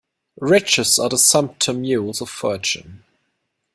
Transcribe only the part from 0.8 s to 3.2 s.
are the sumpter mules of fortune.